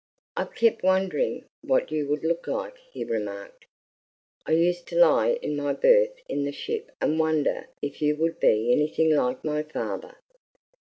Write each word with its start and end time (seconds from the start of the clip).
"I've 0.35 0.55
kept 0.55 0.81
wondering 0.81 1.45
what 1.61 1.91
you 1.91 2.07
would 2.07 2.23
look 2.23 2.47
like," 2.47 2.75
he 2.91 3.03
remarked. 3.03 3.65
"I 4.47 4.53
used 4.53 4.87
to 4.87 4.97
lie 4.99 5.33
in 5.43 5.55
my 5.55 5.73
berth 5.73 6.15
in 6.27 6.43
the 6.43 6.51
ship 6.51 6.89
and 6.99 7.19
wonder 7.19 7.67
if 7.83 8.01
you 8.01 8.15
would 8.15 8.39
be 8.39 8.71
anything 8.71 9.13
like 9.15 9.45
my 9.45 9.61
father." 9.61 10.15